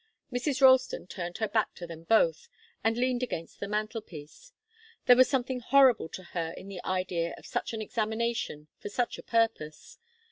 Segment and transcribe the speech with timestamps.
[0.33, 0.61] Mrs.
[0.63, 2.49] Ralston turned her back to them both,
[2.83, 4.51] and leaned against the mantelpiece.
[5.05, 9.19] There was something horrible to her in the idea of such an examination for such
[9.19, 9.99] a purpose.